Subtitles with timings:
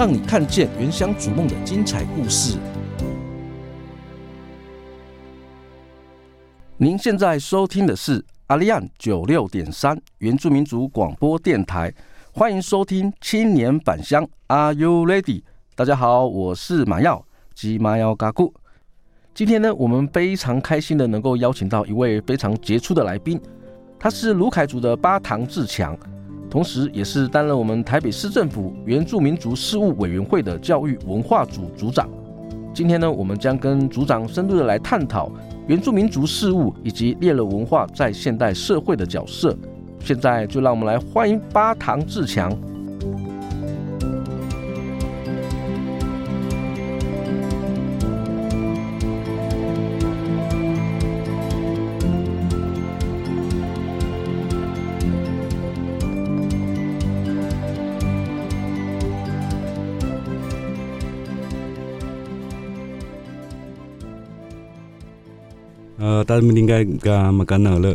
[0.00, 2.56] 让你看见原乡逐梦的精彩故事。
[6.78, 11.92] 您现在收听的是阿利安九六点三原住民族广播电台，
[12.32, 15.42] 欢迎收听青年返乡，Are you ready？
[15.74, 17.22] 大家好，我是马耀
[17.54, 18.54] 吉马耀嘎古。
[19.34, 23.38] 今天呢，我们非常开心的能够邀请到一位非常杰出的来宾，
[23.98, 25.94] 他是卢凯族的巴唐志强。
[26.50, 32.10] 同时，也是担任我们台北市政府原住民族事务委员会的教育文化组组长。
[32.74, 35.30] 今天呢，我们将跟组长深度的来探讨
[35.68, 39.56] 原住民族事务以及猎人文化在现代社会的角色。
[40.00, 42.52] 现在就让我们来欢迎巴唐志强。
[66.00, 67.94] 呃，大家们应该干嘛干那了？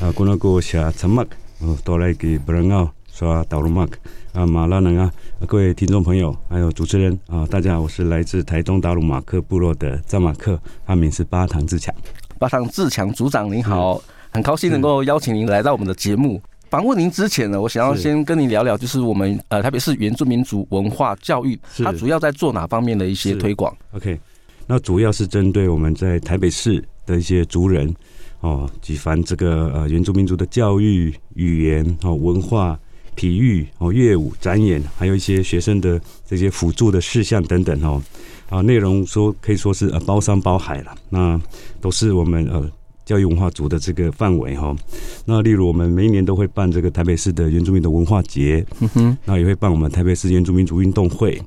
[0.00, 1.24] 啊，过那个下参麦，
[1.60, 3.86] 呃，到来给布仁奥刷导龙麦
[4.32, 5.08] 啊，马拉能啊，
[5.46, 11.94] 各位听众朋友，还有主持人啊，大家好，我是来自台东达鲁马克部落的张马克，他名是巴唐志强。
[12.36, 14.02] 巴唐志强组长您好，
[14.32, 16.42] 很高兴能够邀请您来到我们的节目。
[16.68, 24.18] 访问您之前呢，我想要先跟您聊聊，就是我们呃特别是原住民族文化教育，它主要在做哪方面的一些推广？OK，
[24.66, 26.82] 那主要是针对我们在台北市。
[27.06, 27.94] 的一些族人
[28.40, 32.78] 哦，举凡这个呃原住民族的教育、语言哦、文化、
[33.14, 38.02] 体育哦、乐舞、展演，还有一些学生的这些辅助的事项等等哦，
[38.50, 41.40] 啊，内容说可以说是呃包山包海了，那
[41.80, 42.70] 都是我们呃
[43.06, 44.76] 教育文化组的这个范围哈。
[45.24, 51.40] 那例如我们每一年都会办这个台北市的原住民的文化节，嗯哼，那也会办我们台北市原住民族运动会。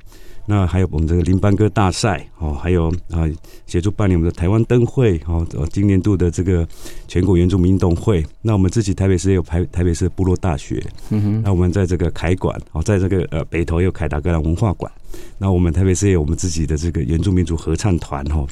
[0.50, 3.30] 那还有我们这个林班歌大赛哦，还有啊
[3.68, 6.68] 协助办理我们的台湾灯会哦，今年度的这个
[7.08, 8.26] 全国原住民运动会。
[8.42, 11.42] 那我们自己台北市也有台台北市部落大学，嗯哼。
[11.44, 14.92] 那我们在这个凯馆哦，在这个呃北投也有凯达格兰文化馆。
[15.38, 18.48] 那我们台北市也有我们自己的这个原住民族合唱团哦。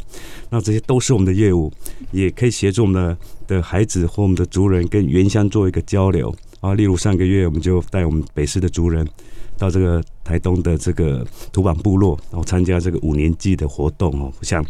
[0.51, 1.73] 那这些都是我们的业务，
[2.11, 6.75] 也可以协助我们的的孩子或我们的族人跟原乡做一个交流啊。
[6.75, 9.07] 例如上个月我们就带我们北市的族人。
[9.57, 14.63] 到这个台东的这个土版部落，然后参加这个五年祭的活动哦，像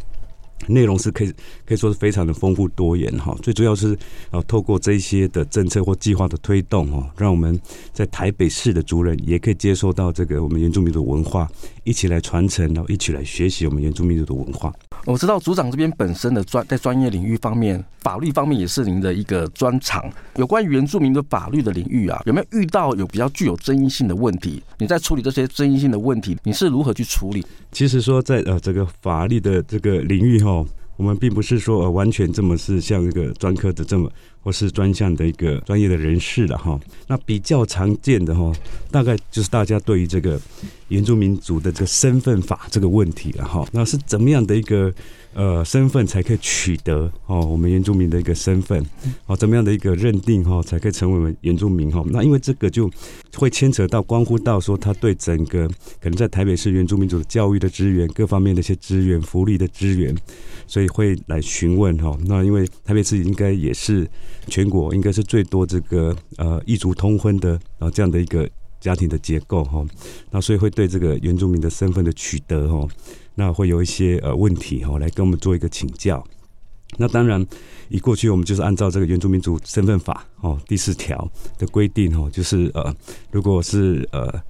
[0.68, 1.32] 内容是可以
[1.66, 3.36] 可以说是非常的丰富多元哈。
[3.44, 3.98] 最主要是
[4.32, 7.60] 啊，透过这些的政策或计划的推动哦，让我们
[7.94, 11.48] 在台北市的族人也可以接受到这个我们原住民的文化，
[11.88, 14.74] 一起来传承，然后一起来学习我们原住民族的文化。
[15.06, 20.04] 我知道组长这边本身的专在专业领域方面，法律方面也是您的一个专长。
[20.36, 24.62] 有关于原住民的法律的领域啊，有没有遇到有比较具有争议性的问题？
[24.80, 27.46] 你在处理这些争议性的问题，你是如何去处理？
[27.72, 30.66] 其实说在呃这个法律的这个领域哈，
[30.98, 34.12] 我们并不是说呃完全这么是像一个专科的这么。
[34.48, 38.50] 或是专项的一个专业的人士了哈，那比较常见的哈，
[38.90, 40.40] 大概就是大家对于这个
[40.88, 44.90] 原住民族的这个身份法这个问题了哈，那是怎么样的一个
[45.38, 48.84] 呃身份才可以取得哦，我们原住民的一个身份
[49.28, 52.04] 哦，怎么样的一个认定哈，才可以成为我们原住民哈？
[52.08, 52.90] 那因为这个就
[53.36, 55.68] 会牵扯到关乎到说他对整个
[56.02, 60.16] 可能在台北市原住民族的教育的资源各方面的一些资源、福利的资源，
[60.66, 62.18] 所以会来询问哈。
[62.26, 64.10] 那因为台北市应该也是
[64.48, 68.50] 全国应该是最多这个呃异族通婚的啊这样的一个。
[68.80, 69.84] 家庭的结构哈，
[70.30, 72.88] 那所以会对这个原住民的身份的取得哈，
[73.38, 76.22] 那会有一些呃问题哈，来跟我们做一个请教。
[76.98, 77.46] 那当然，
[77.88, 82.94] 以过去我们就是按照这个原住民族身份法哦第四条的规定哦，就是呃，
[83.32, 84.42] 如果是呃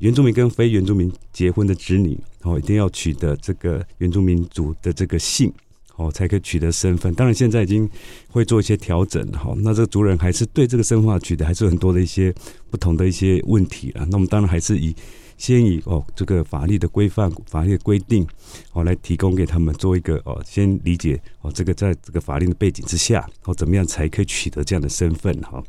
[0.00, 5.52] 原住民跟非原住民结婚的子女哦，一定要取得这个原住民族的这个姓。
[5.98, 7.14] 哦，才可以取得身份。
[7.14, 7.88] 当然，现在已经
[8.28, 9.26] 会做一些调整。
[9.32, 12.34] 哈，那这个族人还是对这个身份取得还是很多的一些
[12.70, 14.04] 不同的一些问题啊。
[14.10, 14.94] 那我们，当然还是以
[15.36, 18.26] 先以哦这个法律的规范、法律的规定
[18.72, 25.62] 哦来提供给他们做一个哦先理解哦这个在这个法律的背景之下哦怎么样才可以取得这样的身份哈。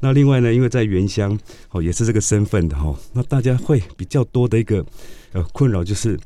[0.00, 1.38] 那另外呢，因为在原乡
[1.70, 4.84] 哦也是这个身份的哈，那大家会比较多的一个
[5.32, 6.18] 呃困扰就是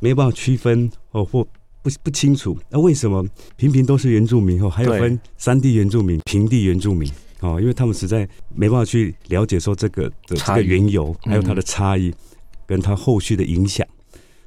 [0.00, 1.46] 没办法区分哦或。
[1.84, 3.22] 不不清楚，那为什么
[3.58, 4.58] 平平都是原住民？
[4.58, 7.06] 后，还有分山地原住民、平地原住民
[7.44, 12.12] 哦，因为他们实在没办法去了解说这个的这个缘由，还有它的差异，
[12.66, 13.86] 跟它后续的影响。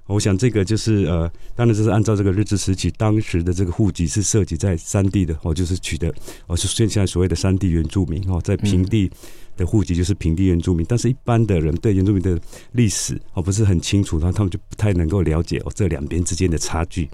[0.07, 6.11] 我想这个就是呃，当然这是按照这个日治时期当时的这个户籍是设籍在山地的哦，就是取得
[6.47, 9.11] 哦，是现在所谓的山地原住民哦，在平地。
[9.57, 12.39] 的户籍就是平地原住民，但是一般的人对原住民的
[12.73, 17.09] 历史哦不是很清楚，然后他们就不太能够了解哦这两边之间的差距，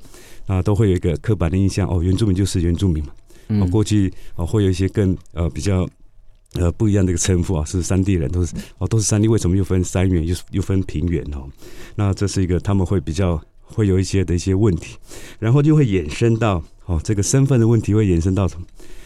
[0.45, 3.13] 啊都会有一个刻板的印象哦，原住民就是原住民嘛，
[3.61, 5.87] 哦过去哦会有一些更呃比较
[6.53, 11.47] 呃不一样的一个称呼啊，是山地人都是哦都是山地，为什么又分山原又又分平原哦？
[11.95, 14.95] 那这是一个他们会比较会有一些的一些问题，
[15.39, 18.65] 然后就会衍生到哦这个身份的问题会衍生到什么？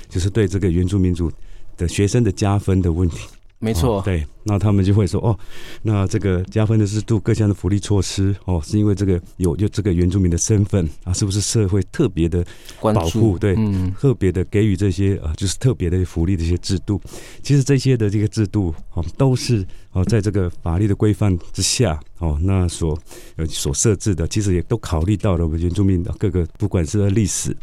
[0.09, 1.31] 就是对这个原住民族。
[1.77, 3.19] 的学生的加分的问题，
[3.59, 5.38] 没错、哦，对，那他们就会说哦，
[5.83, 12.44] 那这个加分的制度各项的福利措施哦，是因为这个有就这个原住民的身份啊，是不是社会特别的
[12.81, 13.38] 保护？
[13.38, 16.99] 对，嗯，特别的给予这些啊，就是特别的福利的一些制度。
[17.44, 22.97] 其实这些的这个制度哦，都是哦，在这个法律的规范之下哦，那所
[23.35, 27.55] 呃所设置的，其实也都考虑到了我们原住民的各个，不管是历史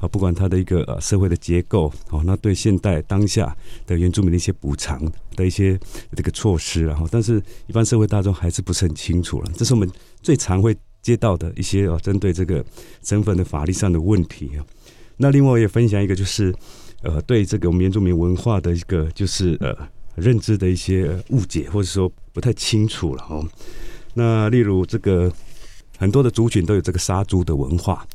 [0.00, 3.54] 啊，不管它的一个呃社会的结构哦，那对现代当下
[3.86, 5.00] 的原住民的一些补偿
[5.36, 5.78] 的一些
[6.14, 9.50] 这个措施，然后，但是一般社会大众还是不是很清楚了。
[9.56, 9.90] 这是我们
[10.22, 12.64] 最常会接到的一些哦，针对这个
[13.02, 14.64] 身份的法律上的问题啊。
[15.16, 16.54] 那另外我也分享一个，就是
[17.02, 19.76] 呃，对这个我们原住民文化的一个就是呃
[20.16, 23.46] 认知的一些误解，或者说不太清楚了哦。
[24.14, 25.32] 那例如这个
[25.98, 28.06] 很多的族群都有这个杀猪的文化，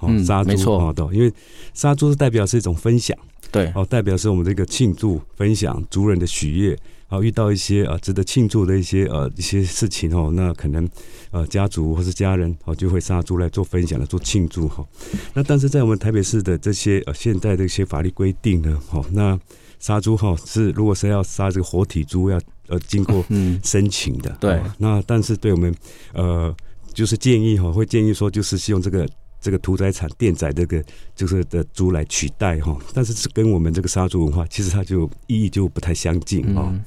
[0.00, 1.32] 哦，杀猪没错啊，对，因为
[1.74, 3.16] 杀猪是代表是一种分享。
[3.50, 10.88] 对，哦，代表是我们这个庆祝、分享族人的喜悦，啊，遇到一些啊值得庆祝的一些呃一些事情哦，那可能
[11.30, 14.86] 呃家族或是家人哦就会杀猪来做分享来做庆祝哈。
[15.34, 19.38] 那但是在我们台北市的这些呃现在的一些法律规定呢，哈，那
[19.80, 23.24] 杀猪哈是如果是要杀这个活体猪，要呃经过
[23.64, 24.62] 申请的，嗯、对。
[24.78, 25.74] 那但是对我们
[26.12, 26.54] 呃
[26.92, 29.08] 就是建议哈，会建议说就是是用这个。
[29.40, 30.82] 这个屠宰场电宰这个
[31.14, 36.68] 就是的猪来取代哈，但是是跟我们这个杀猪文化其实它就意义就不太相近啊。
[36.72, 36.82] 嗯、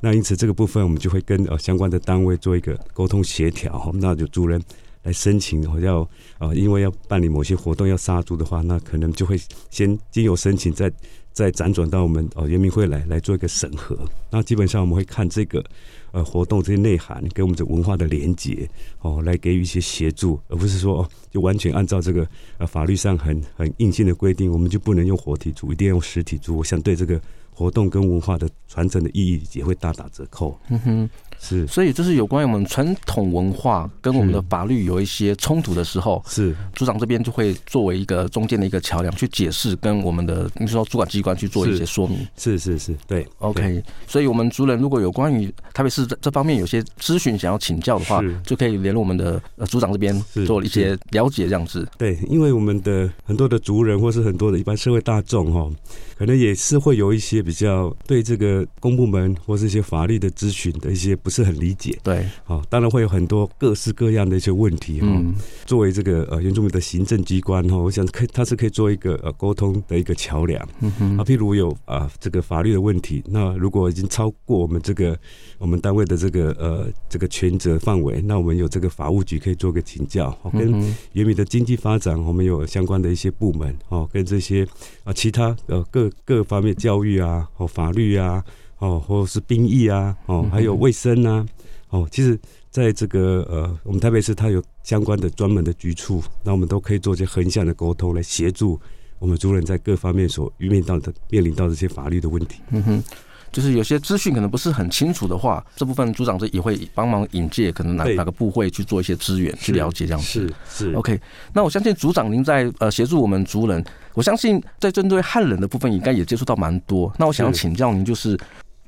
[0.00, 3.90] 那因此这个部分我们就会跟呃相关的单位做一个沟通协调哈。
[3.94, 4.62] 那就主人
[5.02, 6.08] 来申请要
[6.38, 9.38] 呃因为要办理某些活动要杀猪的话，那可能就会
[9.70, 10.92] 先经由申请再
[11.32, 13.98] 再辗转到我们哦原民会来来做一个审核。
[14.30, 15.64] 那基本上我们会看这个。
[16.12, 22.26] 呃，活动这些内涵跟我们这文化的连结哦，来给予一些协助，而不是说哦，就完全按照这个
[22.58, 26.56] 呃法律上很很硬性的规定，我们就不能用活体猪，一定要用实体猪。
[26.56, 30.58] 我想对这个活动跟文化的传承的意义也会大打折扣。
[30.70, 31.10] 嗯哼。
[31.40, 42.18] 是，所以这是有关于我们传统文化跟我们的法律有一些冲突的时候，是组长这边就会作为一个中间的一个桥梁去解释，跟我们的你说主管机关去做一些说明。
[42.36, 43.84] 是是是，对，OK 对。
[44.06, 51.86] 所以我们族人如果有关于特别是这这方面有些咨询想要请教的话，就可以联络我们的呃组长这边做一些了解这样子。
[51.98, 55.70] 对，因为我们的很多的族人或是很多的一般社会大众哈，
[56.16, 61.98] 可能也是会有一些比比较对这个公部门或是一些法律的咨询的一些不是很理解。
[62.02, 65.06] 对，好，当然会有很多各式各样的一些问题哈。
[65.08, 65.32] 嗯，
[65.64, 70.68] 作为这个呃原住民的行政机关哈，我想可以，它是可以做一个呃沟通的一个桥梁。
[70.80, 75.16] 嗯哼，啊，譬如有啊这个法律的问题，那如果已经超过我们这个
[75.58, 80.72] 我们单位的这个呃这个权责范围，那我们有这个法务局可以做个请教，跟
[81.12, 84.66] 原民的经济发展，我们有相关的一些部门哦，跟这些
[85.04, 88.44] 啊其他呃各各方面教育啊，哦法律啊，
[88.80, 91.46] 哦或者是兵役啊，哦还有卫生啊，
[91.90, 98.80] 哦其实在这个呃我们台北市它有相关的专门的局处，那我们都可以做一些横向的沟通来协助
[99.20, 102.60] 我们族人在各方面所遇面到的面临到这些法律的问题。
[102.70, 103.04] 嗯哼。
[103.52, 110.24] 就是有些资讯可能不是很清楚的话，这部分组长这也会帮忙引介，可能哪哪个部会去做一些资源去了解这样子。
[110.24, 111.20] 是是，是 OK。
[111.52, 113.84] 那我相信组长您在呃协助我们族人，
[114.14, 117.12] 我相信在针对汉人的部分，应该也接触到蛮多。
[117.18, 118.38] 那我想要请教您，就是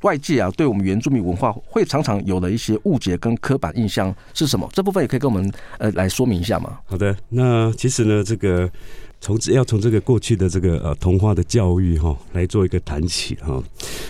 [0.02, 4.68] 外界啊对我们原住民文化会常常有的一些误解跟刻板印象是什么？
[4.72, 6.78] 这部分也可以跟我们呃来说明一下吗？
[6.84, 8.70] 好的，那其实呢，这个。
[9.22, 13.62] 从要从这个过去的这个呃童话的教育哈来做一个谈起哈，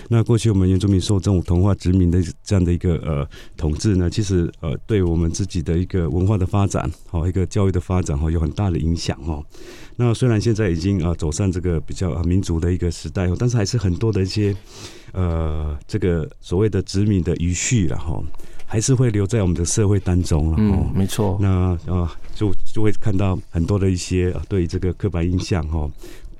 [0.09, 9.39] 那过去我们原住民受这种童话殖民的这样的一个呃统治呢，其实呃对我们自己的一个文化的发展哈一个教育的发展哈有很大的影响哈。
[9.97, 14.55] 那虽然现在已经啊走上这个比较民主的一个时代，但是还是很多的一些
[15.11, 18.23] 呃这个所谓的殖民的遗绪然后。
[18.73, 20.55] 还是会留在我们的社会当中了。
[20.57, 21.37] 嗯，没错。
[21.39, 25.87] 那啊，就就会看到很多的一些对这个刻板印象哈，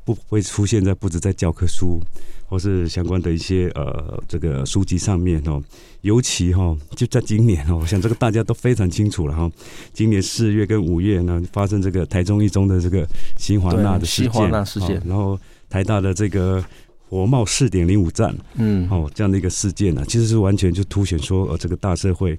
[0.04, 2.00] 不会出现在不止在教科书
[2.48, 5.62] 或是相关的一些呃这个书籍上面哦。
[6.02, 9.48] 尤其哈，就在今年哦，我想这个大家都非常清楚了哈。
[9.94, 16.66] 今年四月跟五月呢，发生这个台中一中的这个新华纳的事件，西华纳事件，然后台大的这个。
[17.13, 22.36] 国贸四点零五站，嗯，哦，这样的一个事件呢、啊，其实是完全就凸显说，呃，这个大社会，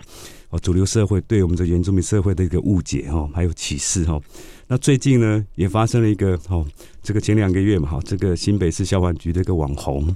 [0.50, 4.20] 哦，主流社会对我们的原住民社会的一个误解，哈，还有歧视，哈。
[4.66, 6.66] 那最近呢，也发生了一个，哦，
[7.04, 10.12] 这个前两个月嘛，哈，这个新北市消防局的一个网红，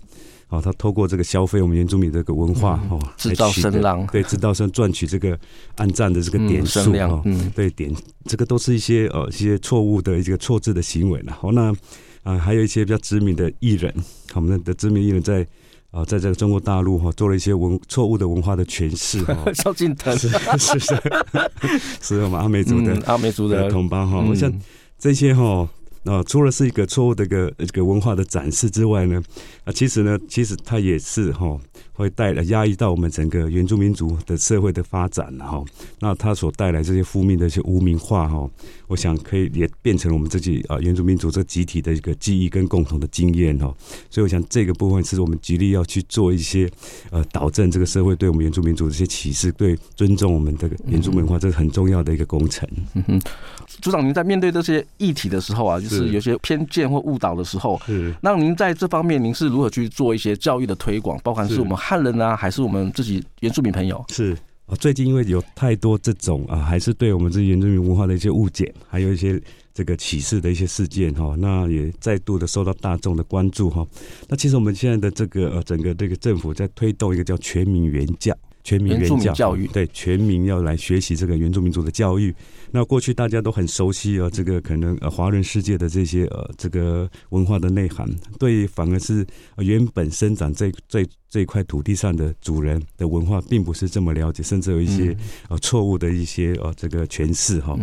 [0.48, 5.38] 哦，他透过这个消费我们原住民这个文化，哦，制造声浪，对，制造声赚取这个
[5.76, 11.72] 按赞的这个点数，哈，嗯，对，点，这个都是一些呃一些错误的一个错字的行为了，好，那。
[12.22, 13.94] 啊，还有一些比较知名的艺人，
[14.34, 15.46] 我们的知名艺人在
[15.90, 19.36] 啊，在这个中国大陆哈，做了一些文错误的文化的诠释哈。
[19.54, 21.02] 萧敬腾是是是，
[22.02, 24.20] 是我们阿美族的、嗯、阿美族的同胞哈。
[24.20, 24.52] 我想
[24.98, 25.66] 这些哈
[26.04, 29.22] 啊，除了是一个错误的一个一个文化的展示之外呢，
[29.68, 31.60] 啊，其实呢，其实它也是哈。
[31.92, 35.60] 会带来压抑到我们整个原住民族的社会的发展哈，
[35.98, 38.48] 那它所带来这些负面的一些污名化哈，
[38.86, 43.74] 我想可以也变成我们自己啊原住民族这集体的一个记忆跟共同的经验哈，
[44.10, 46.70] 所以我想这个部分是我们极力要去做一些
[47.10, 52.68] 呃导正这个社会对我们原住民族的一些歧视，对尊重我们这个原住民文化，这是很重要的一个工程。
[52.94, 53.20] 嗯哼，
[53.80, 56.10] 组长您在面对这些议题的时候啊，就是。
[56.10, 58.14] 有些偏见或误导的时候，是。
[58.22, 61.76] 那您在这方面您是如何去做一些教育的推广，包含是我们。
[61.76, 64.04] 汉人啊，还是我们自己原住民朋友？
[64.08, 64.36] 是
[64.66, 69.40] 啊，最近因为有太多这种啊，还是对我们自己原住民文化的一些误解，还有一些
[69.72, 73.86] 这个歧视的一些事件哈，那也再度的受到大众的关注哈。
[74.28, 78.36] 那其实我们现在的这个呃，整个这个政府在推动一个叫全民原教。
[78.64, 82.34] 全民原教，教育，对，全民要来学习这个原住民族的教育。
[82.70, 88.08] 那过去大家都很熟悉啊，这个可能呃华人世界的这些呃这个文化的内涵，
[88.38, 95.16] 对，反而是原本生长在这这一块土地上的主人的文化，并不是这么了解，甚至有一些
[95.48, 97.78] 呃错误的一些呃这个诠释哈。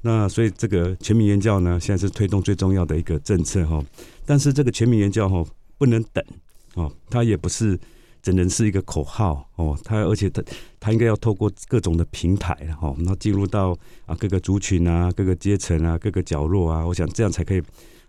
[0.00, 3.84] 那所以这个全民原教呢，现在是推动最重要的一个政策哈。
[4.24, 5.44] 但是这个全民原教哈
[5.76, 6.24] 不能等
[6.74, 7.78] 哦，它也不是。
[8.22, 10.42] 只能是一个口号哦，他而且他
[10.78, 17.62] 他应该要透过各种的平台哈，然后进入到啊各个族群啊、各个阶层啊、各个角落啊，我想这样才可以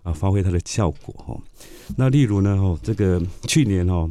[0.04, 1.38] 啊发挥它的效果哈。
[1.98, 4.10] 那例如呢哦，这个去年哦，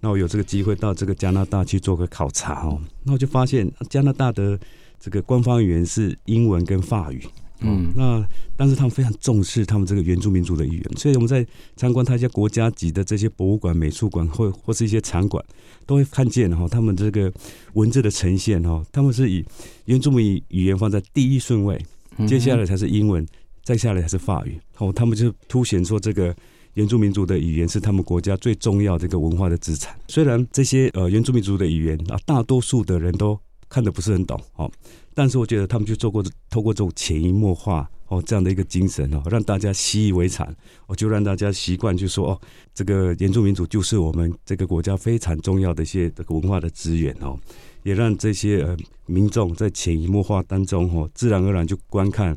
[0.00, 4.58] 那我有这个机会到这个加拿大去做个考察哦，那我就发现加拿大的
[4.98, 7.26] 这个官方语言是英文跟法语。
[7.64, 8.26] 嗯，那
[8.56, 15.44] 但是他们非常重视他们这个原住民族的语言，所以我们在参观他一些国家级的这些博物馆、美术馆或或是一些场馆，
[15.86, 17.32] 都会看见哈，他们这个
[17.74, 19.44] 文字的呈现哈，他们是以
[19.86, 21.80] 原住民语言放在第一顺位，
[22.26, 23.26] 接下来才是英文，
[23.64, 24.58] 再下来才是法语。
[24.78, 26.34] 哦，他们就凸显说这个
[26.74, 29.94] 原住民族的语言是他们国家最重要的一个文化的资产。
[30.08, 33.38] 虽然这些呃原住民族的语言啊，大多数的人都。
[33.72, 34.70] 看得不是很懂哦。
[35.14, 40.54] 但是我觉得他们就做过透过这种潜移默化哦这样的一个精神哦，让大家习以为常，
[40.86, 42.40] 我就让大家习惯就说哦，
[42.74, 47.38] 这个原住民族就是我们这个国家非常重要的一些这个文化的资源哦，
[47.82, 48.76] 也让这些呃
[49.06, 52.28] 民众在潜移默化当中哦，自然而然就观看，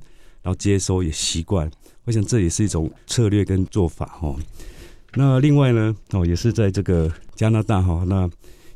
[0.41, 1.69] 然后接收也习惯。
[2.05, 4.37] 我想这也是一种策略跟做法哦。
[5.13, 8.29] 那另外呢哦，也是在这个加拿大哈那。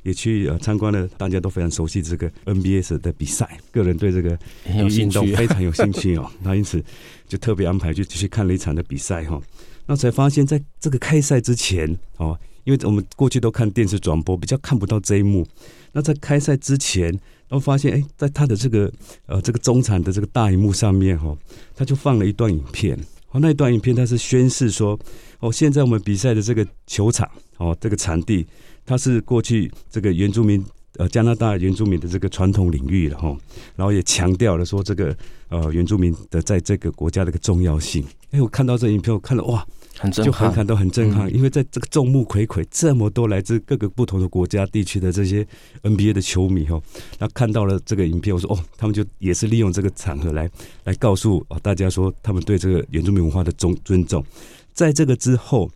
[0.10, 6.30] 也去呃参观了，大家都非常熟悉这个 NBS 的比赛，个人对这个运动非常有兴趣哦。
[6.42, 6.84] 那因此
[7.28, 9.40] 就特别安排就去看了一场的比赛哈。
[9.86, 15.48] 那才发现，在这个开赛之前哦，因为我们过去都看电视转播，比较看不到这一幕。
[15.92, 17.10] 那在开赛之前，
[17.48, 18.92] 然后发现哎，在他的这个
[19.26, 21.38] 呃这个中场的这个大荧幕上面哈，
[21.76, 22.98] 他就放了一段影片。
[23.32, 25.00] 哦，那一段影片他是宣示说，
[25.40, 28.46] 哦，现在我们比赛的这个球场哦，这个场地。
[28.90, 30.66] 它是过去这个原住民
[30.98, 33.38] 呃加拿大原住民的这个传统领域了哈，
[33.76, 35.16] 然后也强调了说这个
[35.50, 38.04] 呃原住民的在这个国家的一个重要性。
[38.32, 39.64] 哎，我看到这影片，我看了哇，
[39.96, 45.46] 很震撼，就很感到很震撼，因为在这个众目睽睽这么多来自各个不同的国家地区的这些
[45.84, 46.82] NBA 的球迷哈，
[47.20, 50.50] 那看到了这个影片，我说哦，他们就也是利用这个场合来
[50.86, 54.26] 来告诉大家说他们对这个原住民文化的尊尊重。
[54.74, 55.70] 在这个之后。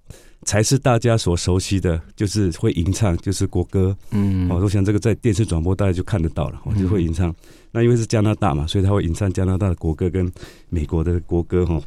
[0.46, 3.96] 才是大家所熟悉的，就是会吟唱，就是国歌。
[4.12, 7.30] 嗯，哦，我想这个在电视转播大家就看得到了，就会吟唱。
[7.30, 7.36] 嗯、
[7.72, 10.32] 那因为是加拿大嘛，所以他会吟唱加拿大的国歌跟
[10.70, 11.66] 美国的国歌。
[11.66, 11.82] 哈，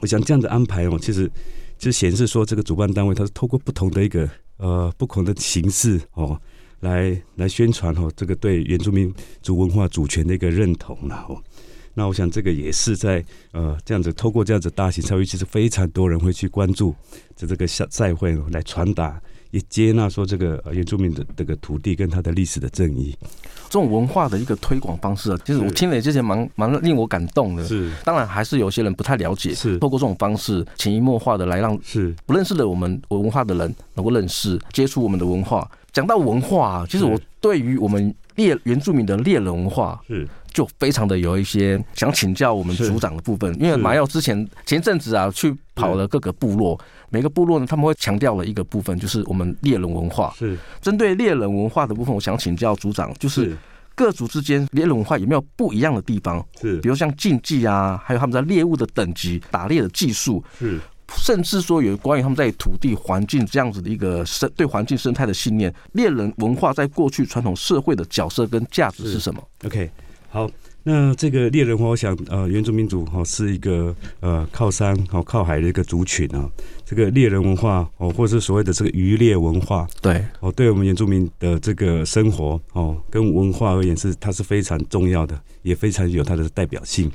[0.00, 1.30] 我想这样的安排哦，其实
[1.78, 6.40] 就显示说这个主办单位他是透过不同的一个呃不同的形式哦，
[6.80, 9.12] 来来宣传哦这个对原住民
[9.42, 11.40] 族文化主权的一个认同然后。
[11.94, 16.94] 那我想这个也是在呃这样子透过这样子大型赛会，其实非常多人会去关注
[17.36, 19.20] 这这个赛赛会来传达，
[19.50, 23.16] 也接纳说这个原住民的这个土地跟他的历史的正义。
[23.66, 27.64] 这种文化的一个推广方式啊，其实我听了之前蛮蛮令我感动的。
[27.64, 29.52] 是，当然还是有些人不太了解。
[29.52, 35.68] 是，透过这种方式潜移默化的来让是不认识的我们文化的人能够认识、接触我们的文化。
[35.92, 40.28] 讲到文化啊，其实我对于我们猎原住民的猎人文化是。
[40.54, 46.80] 就非常的有一些想请教我们组长的部分，因为麻药之前前阵子啊去跑了各个部落，
[47.10, 50.32] 每个部落呢他们会强调了一个部分，就是我们猎人文化。
[50.38, 53.56] 是针对猎人文化的部分，我想请教组长，就是
[53.96, 56.44] 各族之间猎人文化有没有不一样的地方？
[56.60, 65.74] 是，比如像禁忌啊，还有他们在猎物的等级、打猎的技术，是，甚至说有关于他们在土地环境这样子的一个生对环境生态的信念。
[65.94, 69.90] 猎人文化在过去传统社会的角色跟价值是什么？OK。
[70.34, 70.50] 好，
[70.82, 76.50] 那这个猎人话，我想呃，原住民族哈是一个呃靠山哦靠海的一个族群啊。
[76.84, 87.08] 这个猎人文化哦，或者是所谓的这个渔猎文化，对哦，对我们原住民的这个生活哦跟文化而言是它是非常重要的，也非常有它的代表性。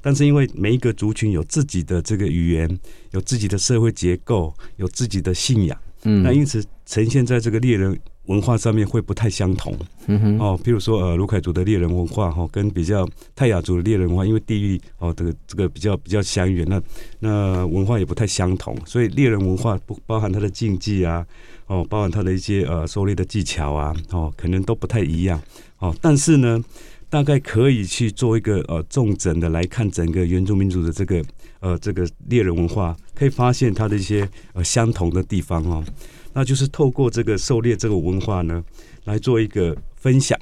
[0.00, 2.78] 但是因为每一个族群有自己的这个语言，
[3.10, 8.00] 有自己的社会结构，有自己的信仰，嗯，那因此呈现在这个猎人。
[8.26, 16.80] 文化上面会不太相同，嗯哼，哦，譬如说呃，卢凯族的猎人文化哈，跟比较泰雅族的猎人文化，因为地域哦，这个这个比较比较相远，那
[17.18, 21.26] 那文化也不太相同，所以猎人文化不包含它的禁忌啊，
[21.66, 25.42] 哦，包含它的一些呃狩猎的技巧啊，哦，可能都不太一样，
[25.80, 26.62] 哦，但是呢，
[27.10, 31.20] 大概可以去做一个呃重整的来看整个原住民族的这个
[31.58, 35.84] 呃这个猎人文化，可以发现它的一些呃相同的地方哦。
[36.32, 38.64] 那就是透过这个狩猎这个文化呢，
[39.04, 40.38] 来做一个分享。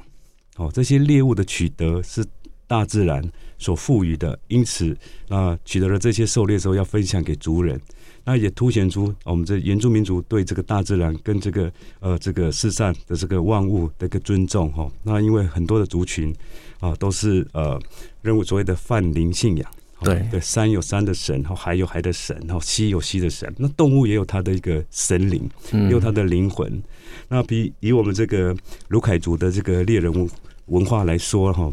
[0.57, 2.25] 哦，这些猎物的取得是
[2.67, 3.23] 大自然
[3.59, 4.97] 所赋予的，因此
[5.29, 7.81] 啊，取得了这些狩猎之后要分享给族人，
[8.25, 14.71] 那也凸显出我们这原住民族对这个大自然跟这个呃这个世上的这个万物的一个尊重。
[14.73, 16.35] 哈，那因为很多的族群
[16.79, 17.81] 啊都是呃
[18.21, 19.71] 认为所谓的泛灵信仰。
[20.03, 23.53] 对对，山有山的神，然后海有海的神，然后溪有溪的神。
[23.59, 26.67] 那动物也有它的一个神灵，也有它的灵魂。
[26.73, 26.83] 嗯、
[27.29, 28.57] 那比以我们这个
[28.89, 30.29] 卢凯族的这个猎人文
[30.67, 31.73] 文化来说，哈，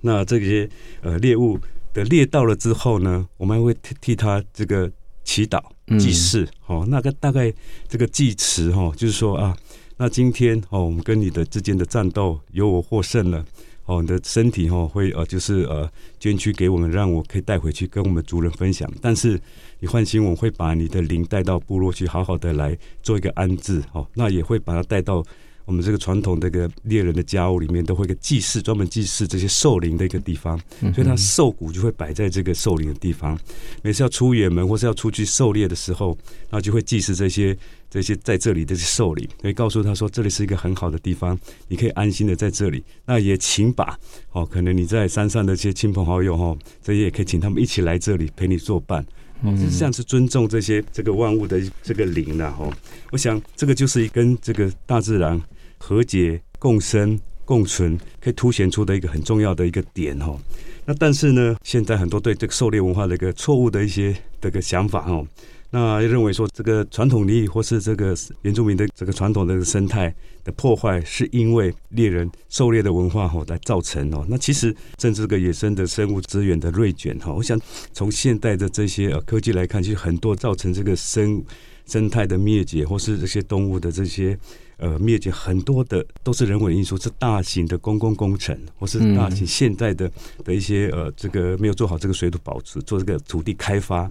[0.00, 0.68] 那这些
[1.02, 1.58] 呃猎物
[1.92, 4.90] 的猎到了之后呢，我们还会替替他这个
[5.24, 5.60] 祈祷
[5.98, 6.44] 祭祀。
[6.66, 7.52] 哦、嗯，那个大概
[7.88, 9.56] 这个祭词哈，就是说啊，
[9.96, 13.44] 那今天哦，我们跟你的之间的战斗由我获胜了。
[13.90, 18.88] 哦，你的身体哈会呃，就是呃捐躯给我们，让我可以带回去跟我们族人分享。
[19.02, 19.36] 但是
[19.80, 23.82] 你换心，我会把你的灵带到部落去，好好的来做一个安置。
[23.92, 25.24] 哦，那也会把它带到
[25.64, 30.56] 我们这个传统这个猎人的家屋里面，都会有个祭祀，专门祭祀这些兽灵的一个地方，
[30.94, 33.36] 所以它兽骨就会摆在这个兽灵的地方。
[33.82, 36.16] 每次要出远门或是要出去狩猎的时候，
[36.48, 37.56] 那就会祭祀这些
[37.90, 42.82] 这些在这里的兽灵，可以告诉他说，这里是一个很好的地方，你可以安心的在这里。
[43.04, 43.98] 那也请把
[44.32, 49.04] 哦，可能你在山上的一些亲朋好友哈，这些也可以请他们一起来这里陪你作伴。
[49.42, 52.70] 哦，是这样是尊重这些这个万物的这个灵的哈。
[53.10, 55.38] 我想这个就是跟这个大自然。
[55.82, 60.38] 和解、共生、共存，可以凸显出的一个很重要的一个点哈。
[60.84, 65.24] 那但是呢，现在很多对这个狩猎文化的一个错误的一些这个想法哈，
[65.70, 74.26] 那认为说这个传统利益或是这个原住民的这个传统的生态的破坏，是因为猎人狩猎的文化哈来造成哦。
[74.28, 77.32] 那其实正是这个野生的生物资源的锐减哈。
[77.32, 77.58] 我想
[77.92, 81.42] 从现代的这些科技来看，其实很多造成这个生
[81.86, 84.38] 生态的灭绝，或是这些动物的这些。
[84.82, 90.10] 呃，灭绝很多的都是人为因素，是大型的公共工程，或是大型现在的
[90.42, 94.08] 的一些呃，这个没有做好这个水土保持，做这个土地开发，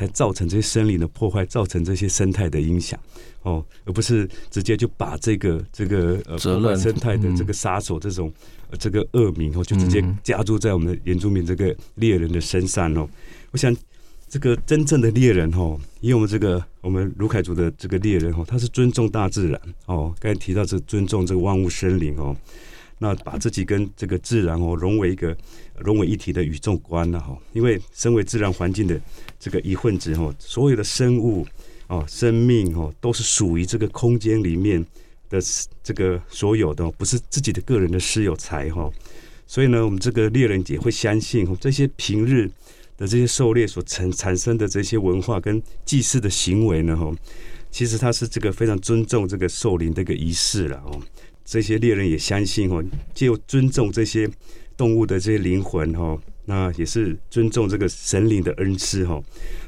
[0.00, 2.98] 才造成这些森林的破坏，造成这些生态的影响
[3.42, 8.32] 哦，而不是直接就把这个这个呃破坏生态的这个杀手这种、
[8.70, 13.06] 呃、这个恶名哦，就直接加注在我们的原住民这个猎人的身上哦，
[13.50, 13.76] 我想。
[14.32, 20.14] 这个真正的猎人哈，以我们这个我们卢凯族的这个猎人哦，他是尊重大自然哦。
[20.20, 22.36] 刚才提到这尊重这个万物生灵哦，
[23.00, 25.36] 那把自己跟这个自然哦融为一个
[25.78, 27.36] 融为一体的宇宙观了哈。
[27.52, 29.00] 因为身为自然环境的
[29.40, 31.44] 这个一份子哈，所有的生物
[31.88, 34.80] 哦，生命哦，都是属于这个空间里面
[35.28, 35.40] 的
[35.82, 38.88] 这个所有的，不是自己的个人的私有财哈。
[39.46, 42.48] 所以呢，我们这个猎人也会相信这些平日。
[43.00, 47.10] 的这些狩猎所产产生的这些文化跟祭祀的行为呢，哈，
[47.70, 51.00] 其实它是这个非常尊重这个兽灵的一个仪式了哦。
[51.50, 52.80] 这些猎人也相信哦，
[53.12, 54.30] 就尊重这些
[54.76, 59.20] 动物的这些灵魂哦，那也是尊重这个神灵的恩赐哦，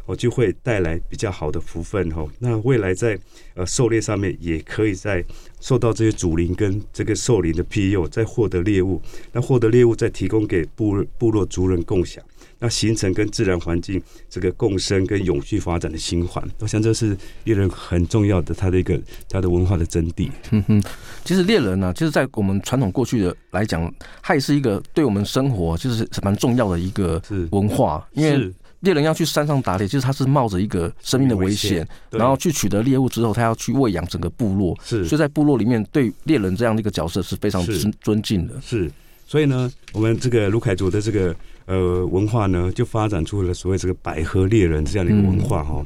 [0.06, 2.30] 我就会带来比较好的福分哦。
[2.38, 3.18] 那未来在
[3.54, 5.24] 呃狩猎上面，也可以在
[5.60, 12.22] 受到这些主灵跟这个兽灵的庇佑，再获得猎物，那获得猎物再提供给部部落族人共享。
[12.62, 18.98] 要形成跟自然环境这个共生跟永续发展的循环，我想这是猎人很重要的他的一个
[19.28, 20.30] 他的文化的真谛。
[20.50, 20.82] 嗯哼，
[21.24, 27.20] 其实猎人呢、啊，就是在我们传统过去的来讲，它也是一个对我们生活就是蛮重要的一个
[27.50, 38.54] 文化，因为猎人要去山上打猎，就是他是冒着一个生命的危险，然后去取得猎物之后，他要去喂养整个部落，是，所以在部落里面对猎人这样的一个角色是非常尊尊敬的。
[38.60, 38.90] 是，
[39.32, 41.34] 所以呢，我们这个卢凯族的这个。
[41.64, 45.80] 呃，文化呢就发展出了所谓这个百合猎人这样的一个文化哈、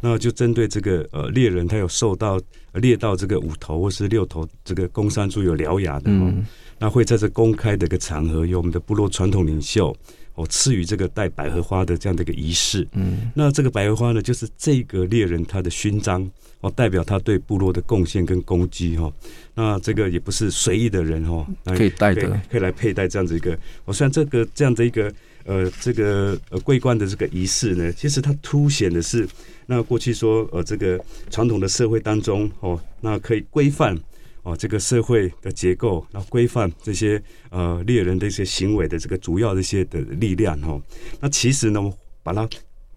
[0.00, 2.40] 那就针对这个呃猎人，他有受到
[2.74, 6.44] 猎到这个五头或是六头这个公山猪有獠牙的，嗯，
[6.78, 9.94] 那会在这公开的一个场合，由我们的部落传统领袖
[10.34, 12.86] 哦赐予这个带百合花的这样的一个仪式。
[12.92, 16.30] 嗯，那这个百合花呢，就是这个猎人他的勋章
[16.60, 19.12] 哦，代表他对部落的贡献跟攻击哈。
[19.54, 21.44] 那这个也不是随意的人哈，
[21.76, 23.58] 可以戴的，可以来佩戴这样子一个。
[23.84, 25.12] 我虽然这个这样的一个
[25.48, 29.26] 呃，这个呃桂冠的这个仪式呢，其实它凸显的是
[29.64, 33.98] 那过去说呃这个传统的社会当中哦，那可以规范
[34.42, 40.82] 哦这个社会的结构，然后规范这些呃猎人的一些行为的这个主要的一些的力量哦。
[41.18, 41.80] 那其实呢，
[42.22, 42.46] 把它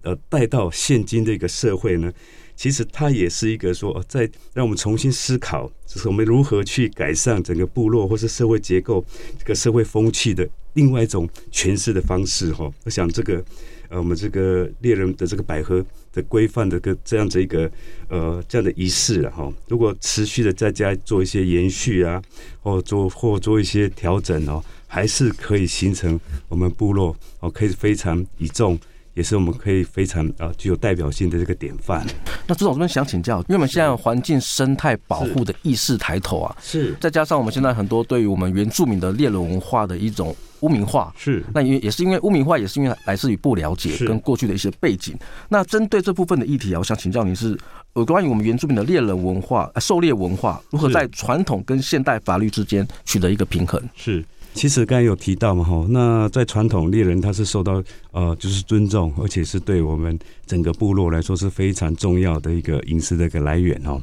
[0.01, 2.11] 呃带到现今这个社会呢。
[2.53, 9.03] 其实它也是一个说，在让我们重新思考，就是我们如何去改善整个部落或是社会结构、
[9.39, 12.71] 这个社会风气的另外一种诠释的方式哈。
[12.83, 13.43] 我想这个
[13.89, 17.69] 呃，我们这个猎人的这个百合的规范的个这样子一个
[18.07, 19.51] 呃这样的仪式了哈。
[19.67, 22.21] 如果持续的在家做一些延续啊，
[22.61, 28.79] 或做或做一些调整哦，还是可以形成我们部落哦，可以非常倚重。
[29.21, 32.03] 也是我们可以非常啊具有代表性的这个典范。
[32.47, 45.15] 那朱总这边想请教，因为我们现在环境生态保护的意识抬头啊，是再加上我们现在很多对于我们原住民的猎人文化的一种污名化，是那也也是因为污名化，也是因为来自于不了解跟过去的一些背景。
[45.47, 47.55] 那针对这部分的议题啊，我想请教您是
[47.93, 53.79] 有关于我们原住民的猎人文化、狩猎文化如何在传统跟现代法律之间取得一个平衡？
[53.95, 54.25] 是。
[54.53, 64.01] 其实刚才有提到嘛，哈，那在传统猎人他是受到呃就是尊重，而且是对我们整个部落来说是非常重要的一个饮食的一个来源哦。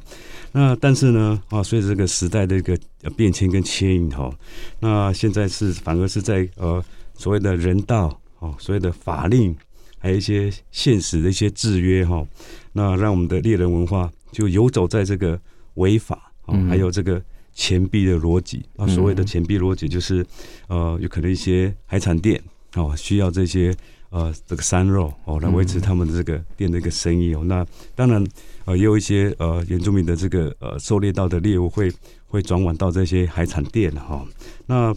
[0.52, 2.76] 那但是呢，啊，随着这个时代的一个
[3.14, 4.32] 变迁跟牵引哈，
[4.80, 6.82] 那现在是反而是在呃
[7.14, 9.54] 所谓的人道哦，所谓的法令，
[9.98, 12.26] 还有一些现实的一些制约哈，
[12.72, 15.38] 那让我们的猎人文化就游走在这个
[15.74, 16.32] 违法，
[16.68, 17.22] 还有这个。
[17.58, 18.86] 钱币的逻辑啊。
[18.86, 20.24] 所谓的钱币逻辑就是，
[20.68, 22.40] 呃，有可能一些海产店
[22.76, 23.74] 哦，需要这些
[24.10, 27.42] 呃这个山肉哦来维持他们的这个店的一个生意哦。
[27.44, 27.66] 那
[27.96, 28.24] 当然
[28.64, 31.92] 呃也有一些呃原住民的这个呃狩猎到的猎物会
[32.28, 34.24] 会转往到这些海产店哈。
[34.66, 34.94] 那